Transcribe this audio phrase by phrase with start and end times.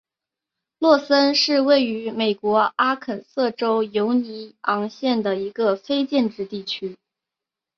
[0.79, 6.97] 洛森是位于美国阿肯色州犹尼昂县的一个非建制地区。